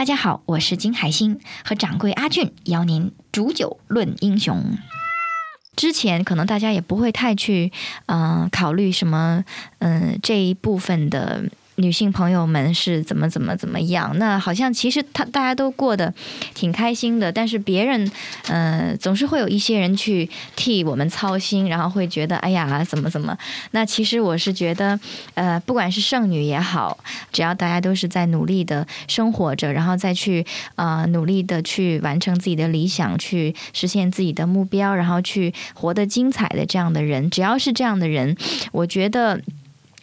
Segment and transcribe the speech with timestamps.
[0.00, 4.78] 大家好，我是金海心，和掌柜阿俊邀您煮酒论英雄。
[5.76, 7.70] 之前可能大家也不会太去，
[8.06, 9.44] 嗯，考虑什么，
[9.80, 11.44] 嗯，这一部分的。
[11.80, 14.16] 女性朋友们是怎么怎么怎么样？
[14.18, 16.12] 那好像其实他大家都过得
[16.54, 18.10] 挺开心的，但是别人
[18.48, 23.36] 呃总是会有一些人去替我们操心，然后会觉得哎呀怎么怎么？
[23.70, 25.00] 那其实我是觉得
[25.34, 26.98] 呃不管是剩女也好，
[27.32, 30.44] 只要大家都是在努力的生活着，然后再去
[30.76, 38.36] 呃努力的去完成自己的理想，去实现自己的目标，然后去活得精彩的这样的人，只要是这样的人，
[38.72, 39.40] 我觉得。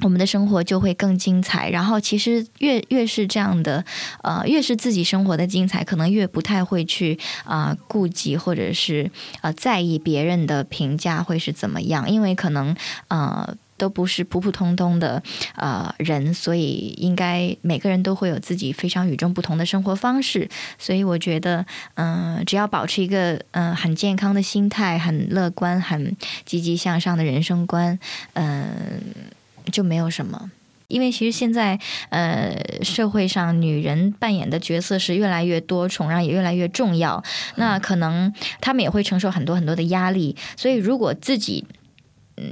[0.02, 1.70] 我们的生活就会更精彩。
[1.70, 3.84] 然后，其实越越是这样的，
[4.24, 9.10] 呃，越是自己生活的精彩，可能越不太会去啊顾及或者是
[9.42, 12.76] 呃在意别人的评价会是怎么样，因为可能
[13.08, 15.22] 呃都不是普普通通的
[15.56, 20.50] 呃人，所以应该每个人都会有自己非常与众不同的生活方式。
[20.78, 27.98] 所以我觉得，嗯，只要保持一个嗯很健康的心态，很乐观、很积极向上的人生观，
[28.34, 29.02] 嗯。
[29.72, 30.50] 就没有什么，
[30.88, 31.80] 因为其实现在，
[32.10, 37.22] 呃，社会上女人扮演的角色是越来越多重，然后也越来越重要。
[37.56, 40.36] 那可能她们也会承受很多很多的压力。
[40.56, 41.66] 所以，如果自己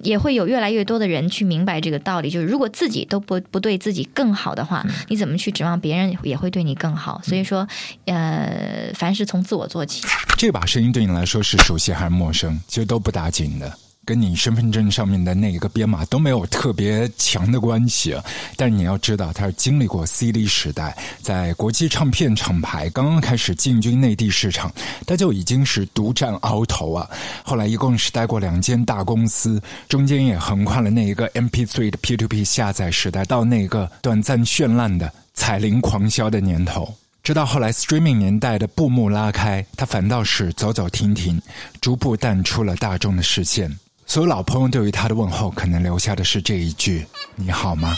[0.04, 7.22] 也会有越来越多的人去明白这个道理，就是如果自己都不不对自己更好的话，你怎么去指望别人也会对你更好？
[7.24, 7.68] 所以说，
[8.06, 10.04] 呃，凡是从自我做起。
[10.38, 12.60] 这把声音对你来说是熟悉还是陌生？
[12.68, 13.78] 其实都不打紧的。
[14.06, 18.16] 跟你身份证上面的那一个编码都没有特别强的关系，
[18.56, 24.72] 但你要知道，他是经历过 CD 时代，在国际唱片厂牌刚刚开始进军内地市场，
[25.08, 27.10] 他就已经是独占鳌头啊。
[27.44, 41.42] 后来一共是待过两间大公司，中间也横跨了那一个 MP3 的 P2P 下载时代，到那个短暂绚烂的彩铃狂销的年头，直到后来 Streaming 年代的布幕拉开，他反倒是走走停停，
[41.82, 43.76] 逐步淡出了大众的视线。
[44.08, 47.06] 所有老朋友对于他的问候，可能留下的是这一句
[47.36, 47.94] ：“你好吗？”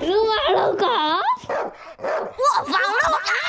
[0.00, 0.06] 我
[0.56, 3.43] 老公，我放了。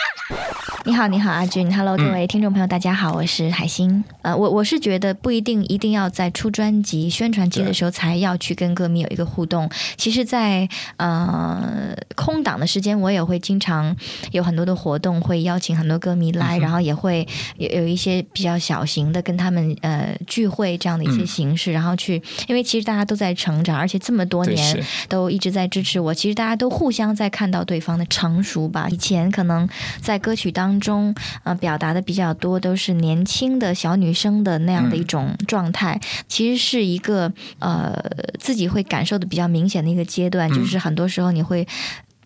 [0.87, 4.03] 你好，你好，阿俊，Hello，各位听众朋友，大家好，我是海星。
[4.21, 9.67] 呃，我我是觉得不一定一定要在出专辑、宣传期的时候才要去跟歌迷有一个互动。
[9.97, 13.95] 其实，在呃空档的时间，我也会经常
[14.31, 28.87] 有很多的活动，会邀请很多歌迷来，然后也会有有一些比较小型的跟他们呃聚会这样的一些形式，然后去，因为其实大家都在成长，而且这么多年都一直在支持我，其实大家都互相在看到对方的成熟吧。
[28.91, 29.67] 以前可能
[29.99, 31.13] 在歌曲当中，
[31.43, 37.93] 呃，表达的比较多都是年轻的小女生的那样的一种状态，其实是一个呃
[38.39, 41.67] 自己会感受的比较明显的一个阶段，就是很多时候你会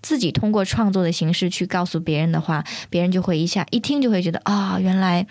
[0.02, 5.26] 自己通过创作的形式去告诉别人的话，别人就会一下一听就会觉得啊，原来。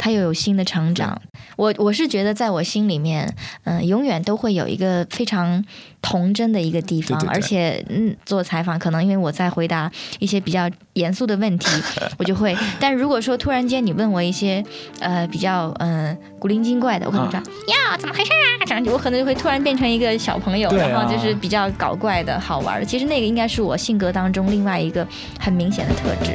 [0.00, 1.20] 他又有新的成长，
[1.56, 3.30] 我我是觉得，在我心里面，
[3.64, 5.62] 嗯，永远都会有一个非常
[6.00, 11.68] 童真的一个地方，而且，嗯，做采访可能因为我在回答一些比较严肃的问题，
[12.16, 14.64] 我就会，但如果说突然间你问我一些，
[15.00, 18.64] 呃，比较嗯古灵精怪的，我可能说呀，怎么回事啊？
[18.64, 22.86] 这样我可能就会突然变成一个小朋友，然后就是比较搞怪的好玩的。
[22.86, 25.06] 其实那个应该是我性格当中另外一个
[25.38, 26.32] 很明显的特质。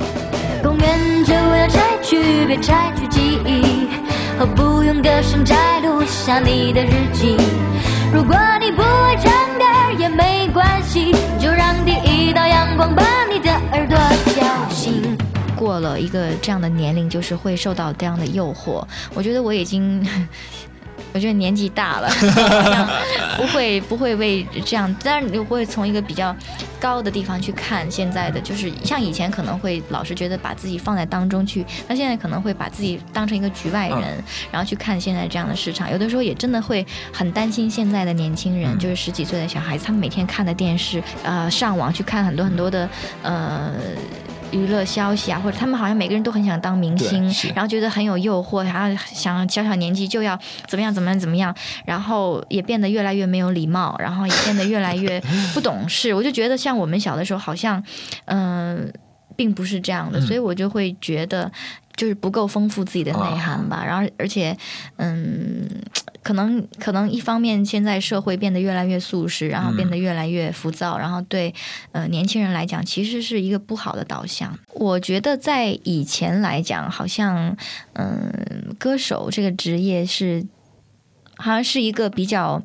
[1.68, 3.88] 摘去，别拆去记忆，
[4.38, 7.38] 和不用歌声摘录下你的日记。
[8.14, 9.64] 如果你不爱唱歌
[10.00, 13.98] 也没关系，就让第一道阳光把你的耳朵
[14.36, 15.18] 叫醒。
[15.56, 18.84] 过了一个这样的年龄，就是会受到这样的诱惑。
[19.14, 20.08] 我觉得我已经。
[21.16, 22.10] 我觉得年纪大了，
[23.40, 26.36] 不会不会为这样，但是你会从一个比较
[26.78, 34.22] 高的地方去看现在的，就是像以前可能会老是觉得把自己放在当中去，那现在可能会把自己当成一个局外人，
[34.52, 35.90] 然后去看现在这样的市场。
[35.90, 42.90] 有的时候也真的会很担心现在的年轻人，就是十几岁的小孩子，他们每天看的电视，呃，上网去看很多很多的，
[43.24, 43.72] 呃。
[44.52, 47.24] 娱乐消息啊，或者他们好像每个人都很想当明星，
[47.54, 51.54] 然后觉得很有诱惑，然后想小小年纪就要怎么样怎么样怎么样，
[51.86, 55.22] 然后也变得越来越没有礼貌，然后也变得越来越
[55.54, 56.14] 不懂事。
[56.16, 57.84] 我就觉得像我们小的时候，好像
[58.26, 58.92] 嗯，
[59.36, 61.52] 并不是这样的，所以我就会觉得
[61.96, 63.84] 就是不够丰富自己的内涵吧。
[63.86, 64.56] 然后而且
[64.98, 65.70] 嗯。
[66.26, 71.54] 可能可能一方面，现在社会变得越来越速食，然后变得越来越浮躁，然后对
[71.92, 74.58] 呃年轻人来讲，其实是一个不好的导向。
[74.74, 77.56] 我觉得在以前来讲，好像
[77.94, 80.44] 嗯，歌手这个职业是
[81.38, 82.64] 好像是一个比较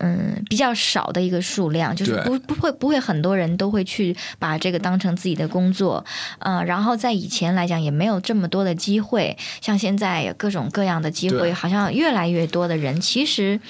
[0.00, 6.04] 嗯比较少的一个数量，就是不不会不会很多人都会去把这个当成自己的工作，
[6.40, 13.60] 呃，然后在以前来讲也没有这么多的机会，像现在有各种各样的机会，好像越来越多的人其实，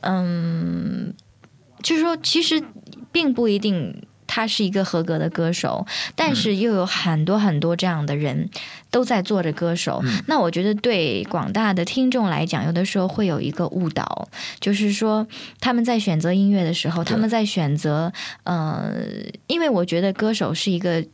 [0.00, 1.12] 嗯，
[1.82, 2.62] 就是说其实
[3.10, 4.06] 并不一定。
[4.34, 5.86] 他是一个合格的歌手，
[6.16, 8.48] 但是又有很多很多这样的人
[8.90, 10.02] 都在做着歌手。
[10.26, 14.26] 那我觉得对广大的听众来讲，有的时候会有一个误导，
[14.58, 15.26] 就是说
[15.60, 18.10] 他们在选择音乐的时候，他们在选择
[18.44, 18.90] 呃，
[19.48, 21.04] 因为我觉得歌手是一个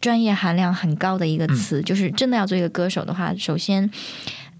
[0.00, 3.88] 专业含量很高的一个词，就是真的要做一个歌手的话，首先。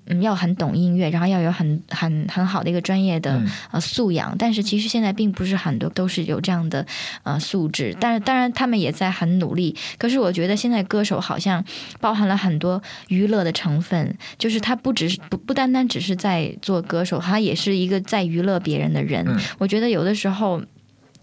[0.09, 3.41] 嗯，要很懂音乐，然后要有很很很好的一个专业的、
[3.71, 4.35] 呃素养。
[4.39, 6.85] 但是其实现在并不是很多都是有这样的
[7.23, 9.77] 呃素质，但是当然他们也在很努力。
[9.99, 11.65] 可是我觉得现在歌手好像
[12.01, 19.25] 包含了很多娱乐的成分，就是他不只是不不单单只是在做歌手，他也是一个在娱乐别人的人。
[19.59, 20.63] 我觉得有的时候。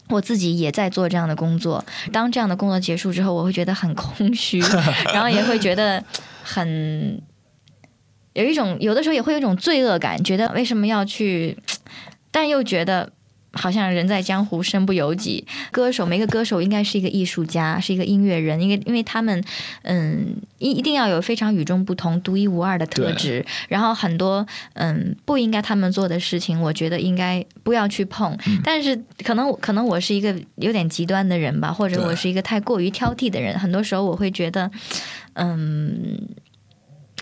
[0.08, 4.60] 我自己也在做这样的工作，当这样的工作结束之后，我会觉得很空虚，
[5.12, 6.04] 然后也会觉得
[6.44, 7.20] 很
[8.36, 11.58] 有一种有的时候也会有一种罪恶感，觉得为什么要去，
[12.32, 13.10] 但又觉得
[13.54, 15.48] 好像人在江湖身不由己。
[15.72, 19.42] 歌手每个歌手应该是一个艺术家，是一个音乐人，因为因为他们
[19.84, 28.38] 嗯一一定要有非常与众不同、独一无二的特质，然后很多嗯不应该他们做的事情，我觉得应该不要去碰。
[28.62, 34.70] 但是可能可能我是一个有点极端的人吧，或者我是一个太过于挑剔的人，很多时候我会觉得
[35.36, 36.20] 嗯。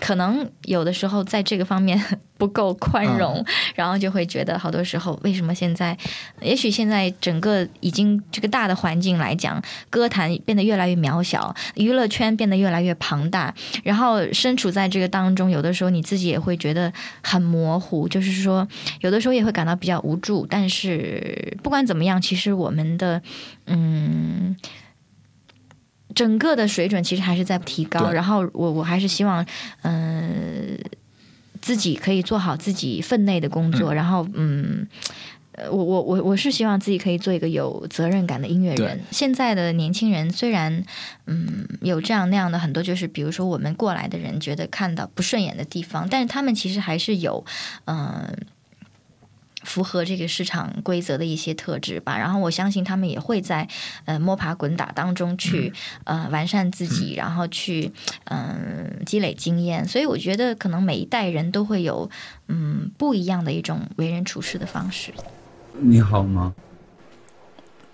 [0.00, 2.02] 可能有的时候在这个方面
[2.36, 3.44] 不够宽容，
[3.76, 5.96] 然后就会觉得好多时候为什么现在，
[6.40, 13.54] 也许现在整个已经这个大的环境来讲，歌坛变得越来越渺小，娱乐圈变得越来越庞大，
[13.84, 16.92] 然后身处在这个当中，有的时候你自己也会觉得
[17.22, 18.66] 很模糊，就是说
[19.00, 20.44] 有的时候也会感到比较无助。
[20.50, 23.22] 但是不管怎么样，其实我们的
[23.66, 24.56] 嗯。
[26.14, 29.44] 整个的水准其实还是在提高，然后我我还是希望，
[29.82, 30.78] 嗯、
[31.60, 34.86] 自己可以做好自己分内的工作，然后嗯。
[35.56, 39.00] 呃，我我我我是希望自己可以做一个有责任感的音乐人。
[39.12, 40.84] 现在的年轻人虽然
[41.26, 47.44] 嗯有这样那样的很多，就是比如说我们过来的人觉得看到不顺眼的地方，但是他们其实还是有
[47.84, 47.96] 嗯。
[47.96, 48.34] 呃
[49.64, 53.66] 符合这个市场规则的一些特质吧，然后我相信他们也会在
[54.04, 55.72] 呃摸爬滚打当中去、
[56.04, 57.90] 呃完善自己，然后去
[58.26, 62.08] 嗯、积累经验，所以我觉得可能每一代人都会有
[62.48, 65.12] 嗯不一样的一种为人处事的方式。
[65.80, 66.54] 你好吗？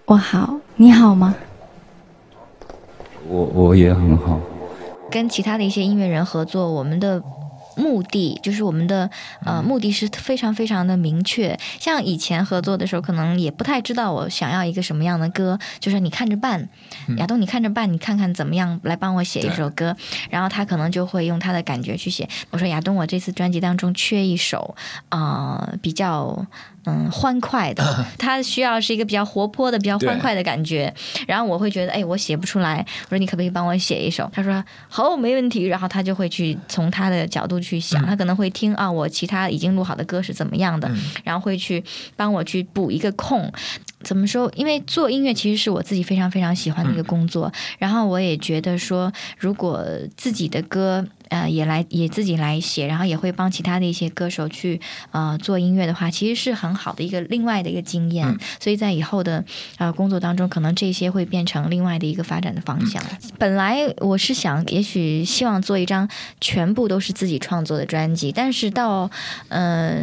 [0.04, 1.34] 我好，你好吗？
[3.28, 4.40] 我我也很好。
[5.10, 7.22] 跟其他的一些音乐人合作，我们的
[7.80, 9.10] 目的就是我们的
[9.44, 11.58] 呃目的是非常非常的明确。
[11.78, 16.68] 像以前合作的时候，可能也不太知道我想要一个什么样的歌，就是你看着办，
[17.16, 19.96] 亚东你看着办，你看看怎么样来帮我写一首歌。
[20.28, 22.28] 然后他可能就会用他的感觉去写。
[22.50, 24.76] 我说亚东，我这次专辑当中缺一首
[25.08, 26.46] 啊、呃比较。
[26.84, 27.84] 嗯，欢快的，
[28.16, 30.92] 他需要是一个比较活泼的、比较欢快的感觉。
[31.26, 32.84] 然后我会觉得，哎，我写不出来。
[33.04, 34.30] 我说你可不可以帮我写一首？
[34.32, 35.66] 他说好，没问题。
[35.66, 40.90] 然后他就会去从他的角度去想，他可能会听啊，我其他已经录好的歌是怎么样的，
[41.22, 41.84] 然后会去
[42.16, 43.52] 帮我去补一个空。
[44.02, 44.50] 怎么说？
[44.56, 49.84] 因为做音乐其实是我自己非常非常喜欢的一个工作，然后我也觉得说，如果
[50.16, 51.06] 自己的歌。
[51.30, 54.80] 呃，也来也自己来写，然后也会帮其他的一些歌手去
[55.12, 58.36] 呃做音乐的话，其实是很好的一个另外的一个经验。
[58.58, 59.44] 所以在以后的
[59.78, 63.00] 呃工作当中，可能这些会变成另外的一个发展的方向。
[63.38, 66.08] 本来我是想，也许希望做一张
[66.40, 69.08] 全部都是自己创作的专辑，但是到
[69.50, 70.00] 呃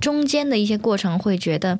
[0.00, 1.78] 中间的一些过程，会觉得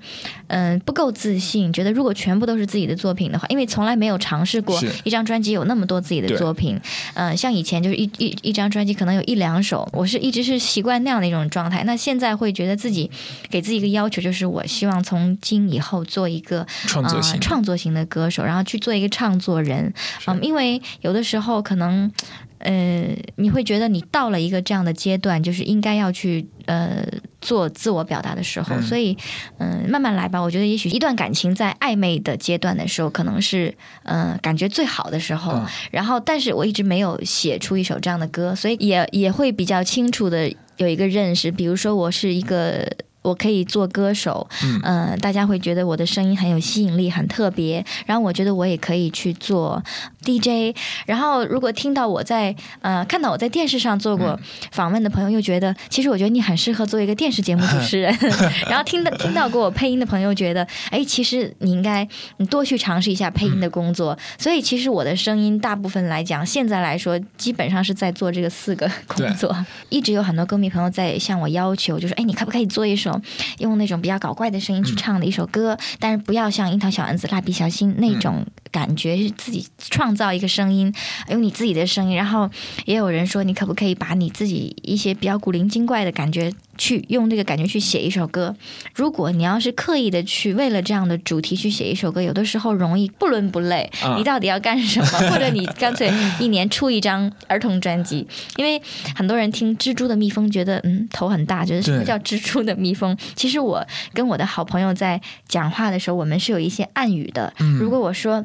[0.48, 6.80] 嗯、呃不够自信，觉得如果全部都是自己的作品的话，因为从来没有尝试过一张专辑有那么多自己的作品，
[7.14, 11.84] 嗯、像以前就是一一一张专辑可能有一两首，我是一直是习惯那样的一种状态。
[11.84, 13.10] 那现在会觉得自己
[13.50, 19.92] 给自己一个要求，就是我希望从今以后做一个呃创作型的创作型的歌手，然后去做一个唱作人。
[20.26, 22.10] 嗯，因为有的时候可能。
[22.58, 27.06] 呃，你会觉得你到了一个这样的阶段，就是应该要去呃
[27.40, 29.16] 做自我表达的时候，所以
[29.58, 30.40] 嗯、呃慢慢来吧。
[30.40, 35.52] 我觉得也许一段感情在暧昧的阶段的时候，可能是呃感觉最好的时候。
[35.52, 41.50] 嗯然后，但是我一直没有写出一首这样的歌，所以也也会比较清楚的有一个认识。
[41.50, 42.86] 比如说，我是一个。
[43.24, 47.82] 我可以做歌手，嗯、呃，大家会觉得我的声音很有吸引力，很特别。
[48.04, 49.82] 然后我觉得我也可以去做
[50.24, 50.76] DJ，
[51.06, 54.38] 然后如果听到我在呃看到我在电视上做过
[54.72, 58.16] 访问的朋友，又觉得其实我觉得你很适合做一个电视节目主持人。
[58.68, 64.16] 然后听到听到过我配音的朋友，觉得哎，其实你应该你多去尝试一下配音的工作。
[64.38, 69.54] 所以其实我的声音大部分来讲，现在来说基本上是在做这个四个工作。
[69.90, 73.20] 一直有很多歌迷朋友在向我要求，就说哎，你可不可以做一首
[73.58, 75.76] 用那种比较搞怪的声音去唱的一首歌？
[75.98, 80.13] 但是不要像樱桃小丸子、蜡笔小新那种感觉，是自己创。
[80.14, 80.92] 造一个声音，
[81.28, 82.50] 用你自己的声音，然后
[82.84, 86.52] 也有人说，你可不可以把你自己一些比较古灵精怪的感觉。
[86.76, 88.52] 去用这个感觉去写一首歌。
[88.96, 93.88] 如果你要是刻意的去为了这样的主题去写一首歌，有的时候容易不伦不类。
[94.16, 95.06] 你到底要干什么？
[95.30, 98.26] 或者你干脆一年出一张儿童专辑？
[98.56, 98.82] 因为
[99.14, 103.16] 很多人听《蜘蛛的蜜蜂》觉得嗯头很大，觉得什么叫蜘蛛的蜜蜂？
[103.36, 107.54] 其实我跟我的好朋友在讲话的时候，我们是有一些暗语的。
[107.78, 108.44] 如果我说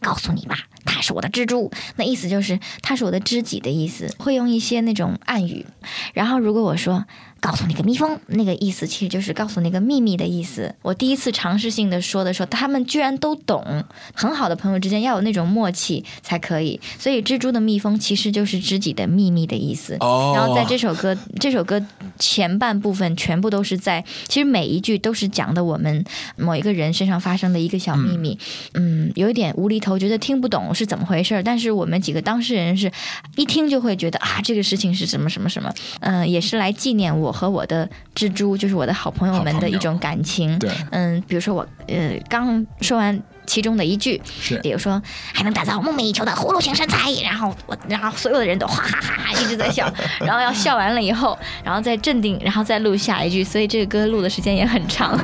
[0.00, 0.56] 告诉你吧。
[0.84, 5.66] 他是我的蜘蛛，那意思就是他是我的知己的意思，会用一些那种暗语。
[6.12, 7.06] 然后如果我说。
[7.44, 10.74] 告诉那个蜜蜂，那个意思其实就是告诉那个秘密的意思。
[10.80, 13.84] 我第一次尝试性的说的时候，他们居然都懂。
[14.14, 16.80] 很好的朋友之间要有那种默契才可以。
[16.98, 19.98] 所以蜘蛛的蜜蜂其实就是知己的秘密的意思。
[20.00, 20.32] 哦。
[20.34, 21.84] 然后在这首歌，这首歌
[22.18, 26.02] 前半部分全部都是在，其实每一句都是讲的我们
[26.36, 28.38] 某一个人身上发生的一个小秘密。
[28.72, 29.12] 嗯。
[29.16, 31.42] 有一点无厘头，觉得听不懂是怎么回事儿。
[31.42, 32.90] 但是我们几个当事人是
[33.36, 35.70] 一听就会觉得啊，这个事情是什么什么什么。
[36.00, 37.33] 嗯，也是来纪念我。
[37.34, 49.92] 和我的蜘蛛就是我的好朋友们的一种感情，对，嗯，比如说我呃刚说完其中的一句，是，比如说还能打造梦寐以求的葫芦形身材，然后我然后所有的人都哈哈哈哈一直在笑，
[50.24, 55.18] 然后要笑完了以后，然后再镇定，然后再录下一句，所以这个歌录的时间也很长。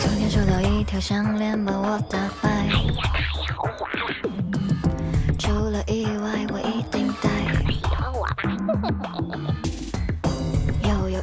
[0.00, 2.72] 昨天收到一条项链把我打败，哎呀，
[3.12, 3.20] 太
[3.52, 4.14] 豪华了，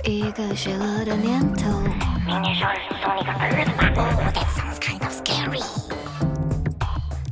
[0.05, 1.67] 一个邪恶的念头。
[2.27, 3.89] 明年生日送你个儿子吧。
[3.97, 5.63] Oh, that sounds kind of scary。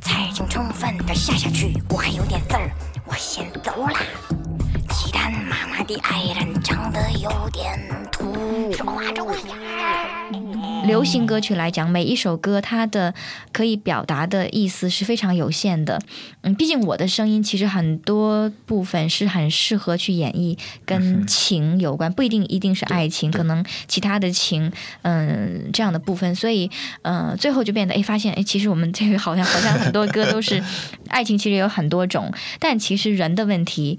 [0.00, 2.70] 才经充分的下下去，我还有点事儿，
[3.06, 4.00] 我先走啦。
[4.88, 7.78] 鸡蛋妈妈的爱人长得有点
[10.86, 13.14] 流行歌曲来讲，每一首歌它的
[13.52, 16.00] 可以表达的意思是非常有限的。
[16.42, 24.70] 嗯，毕竟我的声音其实很多部分是很适合去演绎跟情有关，不一定一定是爱情，可能其他的情，
[25.02, 26.34] 嗯，这样的部分。
[26.34, 26.70] 所以，
[27.02, 30.62] 嗯，最后就变得，哎，发现，哎，其实我们这个好像好像很多歌都是
[31.08, 33.98] 爱情，其实有很多种，但其实人的问题。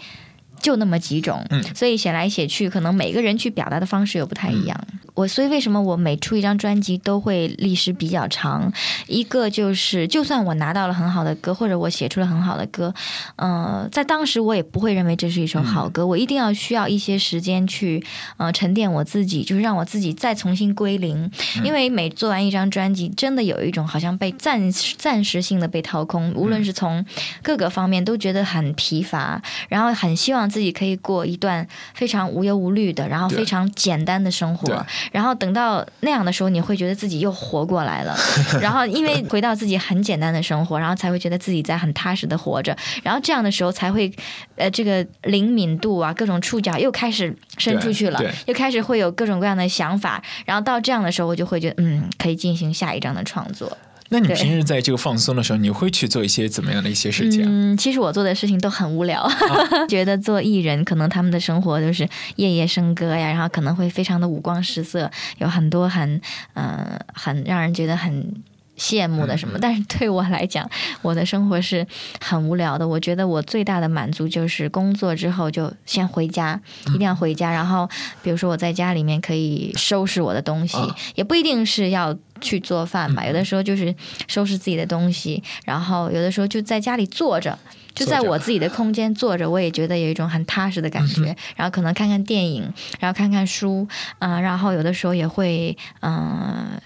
[0.66, 1.46] 就那么几种，
[1.76, 4.76] 所以写来写去，可能每个人去表达的方式又不太一样。
[5.14, 8.74] 我所以为什么我每出一张专辑都会历时比较长？
[9.06, 12.92] 一个就是，就算我拿到了很好的歌，或者我写出了很好的歌，
[13.36, 16.06] 嗯，在当时我也不会认为这是一首好歌。
[16.06, 18.04] 我一定要需要一些时间去，
[18.38, 21.30] 呃，沉淀我自己，就是让我自己再重新归零。
[21.64, 27.06] 因为每做完一张专辑，真的有一种好像被暂暂时性的被掏空，无论是从
[27.44, 30.50] 各个方面都觉得很疲乏，然后很希望。
[30.56, 38.16] 自己可以过一段非常无忧无虑的，然后非常简单的生活，然后等到那样的时候，你会觉得自己又活过来了。
[38.62, 42.74] 然后因为回到自己很简单的生活，然后才会觉得自己在很踏实的活着。
[43.04, 44.10] 然后这样的时候才会，
[44.56, 50.24] 呃，这个灵敏度啊，各种触角又开始伸出去了，又开始会有各种各样的想法。
[50.46, 53.78] 然后到这样的时候，我就会觉得，嗯，可以进行下一章的创作。
[54.10, 57.44] 那你平时在这个放松的时候，你会去做一些怎么样的一些事情？
[57.46, 59.28] 嗯，其实我做的事情都很无聊，
[59.90, 65.10] 觉得做艺人可能他们的生活就是夜夜笙歌呀，然后可能会非常的五光十色，
[65.40, 66.22] 有很多很
[66.54, 68.32] 嗯很让人觉得很
[68.78, 69.58] 羡慕的什么。
[69.62, 70.70] 但是对我来讲，
[71.02, 71.86] 我的生活是
[72.22, 72.88] 很无聊的。
[72.88, 77.52] 我觉得我最大的满足就是工作之后就先回家，一定要回家。
[77.52, 77.90] 然后
[78.22, 80.78] 比如说我在家里面可以收拾我的东西，
[81.16, 82.16] 也不一定是要。
[82.42, 83.96] 去做饭吧，有的时候就是
[84.28, 87.58] 收拾自己的东西，然后有的时候就在家里坐着，
[87.96, 91.34] 就在我自己的空间坐着，我也觉得有一种很踏实的感觉。
[91.56, 92.62] 然后可能看看电影，
[93.00, 93.88] 然后看看书，
[94.20, 96.82] 嗯，然后有的时候也会，嗯嗯，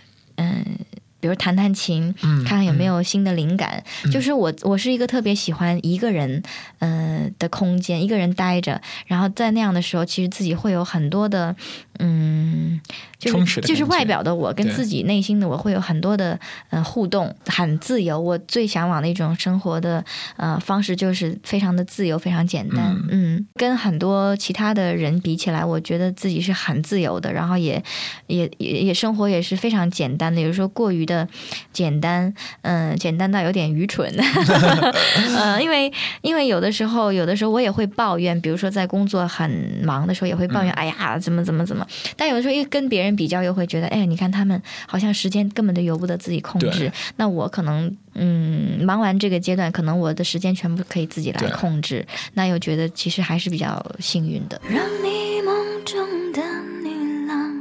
[1.20, 3.84] 比如弹弹琴，看看有没有新的灵感。
[4.12, 6.42] 就是我，我是一个特别喜欢一个人，
[6.80, 11.56] 嗯的空间，一个人待着，然后在那样的时候，其实自己会有很多的。
[12.00, 12.80] 嗯，
[13.18, 16.40] 就是就是外表的我跟自己内心的我会有很多的
[16.70, 18.20] 呃互动，很自由。
[18.20, 20.04] 我最向往的一种生活的
[20.38, 22.98] 呃方式就是非常的自由，非常简单。
[23.10, 27.84] 嗯，跟很多其他的人比起来，我觉得自己是很自由的，然后也
[28.28, 30.40] 也也也生活也是非常简单的。
[30.40, 31.28] 有时候过于的
[31.74, 34.10] 简单，嗯，简单到有点愚蠢。
[35.36, 35.92] 呃，因为
[36.22, 39.50] 因为有的时候有的时候我也会抱怨，比如说在工作很
[39.84, 41.86] 忙的时候也会抱怨，哎呀，怎么怎么怎么。
[42.16, 46.92] 但有的时候一跟别人比较，又会觉得，哎，你看他们好像时间根本都由不得自己控制。
[47.16, 52.06] 那我可能，嗯，忙完这个阶段，可能我的时间全部可以自己来控制。
[52.34, 54.62] 那又觉得其实还是比较幸运的。
[54.70, 56.42] 让你梦中的
[56.84, 57.54] 女郎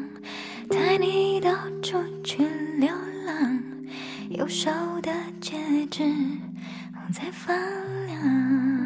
[0.70, 1.50] 带你到
[1.82, 2.38] 处去
[2.78, 2.88] 流
[3.24, 3.62] 浪，
[4.30, 4.70] 右手
[5.02, 5.56] 的戒
[5.90, 6.02] 指
[7.12, 7.54] 在发
[8.06, 8.77] 亮。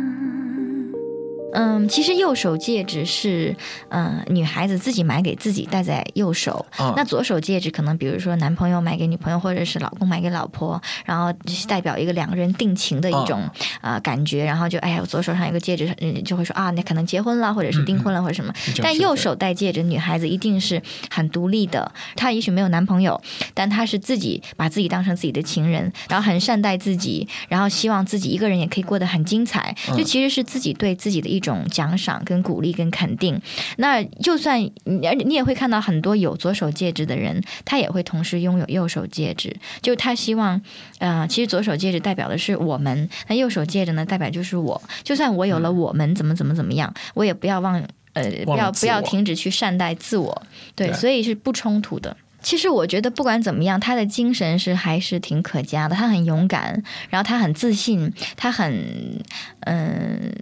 [1.53, 3.55] 嗯，其实右手戒指是，
[3.91, 6.65] 嗯，女孩子自己买给自己戴在右手。
[6.97, 11.33] 那左手戒指可能，比如说男朋友买给女朋友，或者是老公买给老婆，然后
[11.69, 13.43] 代表一个两个人定情的一种
[13.83, 14.45] 啊感觉。
[14.45, 18.51] 然后就哎呀，我左手上有个戒指，嗯，就会说啊，那可能结婚了，或者是订婚了，或者什么。
[18.83, 20.81] 但右手戴戒指，女孩子一定是
[21.11, 21.93] 很独立的。
[22.17, 23.21] 她也许没有男朋友，
[23.53, 29.77] 但她是自己把自己当成自己的情人，然后很善待自己，然后希望自己一个人也可以过得很精彩。
[29.95, 31.42] 就其实是自己对自己的一。
[31.43, 33.39] 种奖赏、跟鼓励、跟肯定，
[33.77, 39.55] 那就算你，你也会看到很多有左手戒指的人，他也会同时拥有右手戒指。
[39.83, 40.63] 就他希望，
[40.99, 44.81] 呃，其实左手戒指代表的是我们，那右手戒指呢，代表就是我。
[45.03, 47.83] 就算我有了我们，怎么怎么怎么样，我也不要忘，
[48.15, 50.43] 呃，不要不要停止去善待自我。
[50.75, 52.17] 对，所以是不冲突的。
[52.41, 55.95] 其实我觉得不管怎么样，他的精神是还是挺可嘉的。
[55.95, 59.23] 他很勇敢，然后他很自信，他很
[59.61, 60.33] 嗯。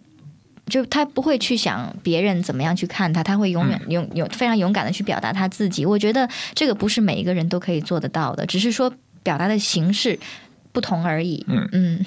[0.71, 5.85] 就他不会去想别人怎么样去看他，他会永远勇勇非常勇敢的去表达他自己。
[5.85, 8.91] 我觉得这个不是每一个人都可以做得到的，只是说
[9.23, 10.19] 表达的形式
[10.73, 11.45] 不同而已。
[11.49, 12.07] 嗯嗯，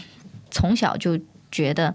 [0.50, 1.20] 从小就
[1.52, 1.94] 觉得。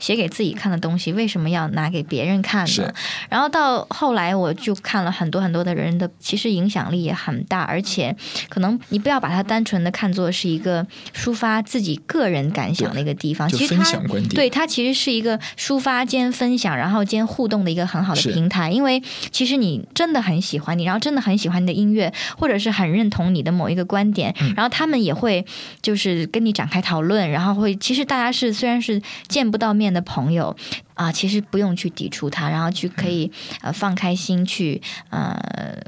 [0.00, 2.92] 写给自己看的东西，为什么要拿给别人看呢？
[3.28, 8.16] 然后到后来，我就看了很多很多的人的，其实影响力也很大，而且
[8.48, 13.84] 可能你不要把它单纯的看作是一个抒发自己个人感想的一个地方，其实它
[14.30, 18.70] 对它其实是一个抒发兼分享，然后兼互动的一个很好的平台。
[18.70, 25.44] 因为其实你真的很喜欢你，然后真的很喜欢你的音乐，或者是很认同你的某一个观点，然后他们也会
[25.82, 29.89] 就是跟你展开讨论，然后会其实大家是虽然是见不到面。
[29.92, 30.54] 的朋友。
[31.00, 35.34] 啊，其实不用去抵触它，然后去可以呃放开心去呃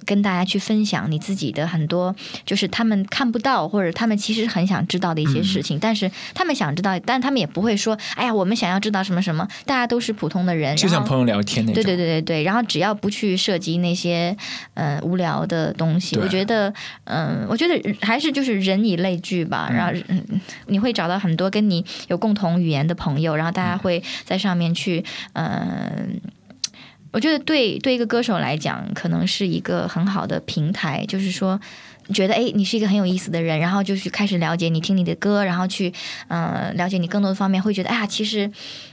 [0.07, 11.75] 跟大家去分享你自己的很多，就是他们看不到或者他们其实很想知道的一些事情，但是他们想知道，但他们也不会说，哎呀，我们想要知道什么什么，大家都是普通的人，就像朋友聊天那种。
[11.75, 14.35] 对对对对对，然后只要不去涉及那些
[14.73, 16.73] 呃无聊的东西，我觉得
[17.05, 20.25] 嗯，我觉得还是就是人以类聚吧，然后嗯。
[20.69, 25.02] 你会找到很多跟你有共同语言的朋友，然后大家会在上面去。
[25.35, 26.21] 嗯，
[27.12, 31.05] 我觉得对对一个歌手来讲，可能是一个很好的平台。
[31.07, 31.61] 就是说，
[32.12, 35.93] 觉得哎，你是一个很有意思的人，然后就去开始了解你，听你的歌，然后去
[36.29, 38.51] 嗯了解你更多的方面，会觉得哎呀，其实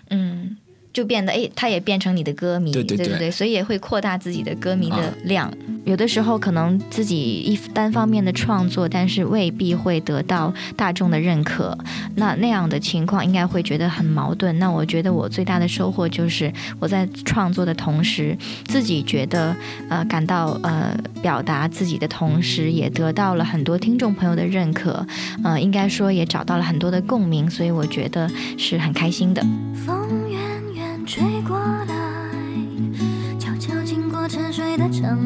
[0.09, 0.57] 嗯。
[0.91, 5.51] 就变得哎，他也变成你的歌迷，对对对，所以也会扩大自己的歌迷的量。
[5.85, 11.75] 有的时候可能自己一单方面的创作，但是未必会得到大众的认可。
[12.15, 14.57] 那那样的情况应该会觉得很矛盾。
[14.59, 19.55] 那我觉得我最大的收获就是我在创作的同时，自己觉得
[19.89, 25.05] 呃感到呃表达自己的同时，也得到了很多听众朋友的认可。
[25.43, 29.41] 呃，应该说也找到了很多的共鸣，所以我觉得是很开心的。
[29.85, 30.18] 吹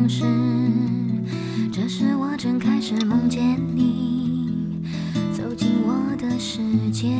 [0.08, 0.24] 是。
[1.72, 4.84] 这时我正开始梦见你
[5.32, 6.62] 走进我的世
[6.92, 7.16] 界，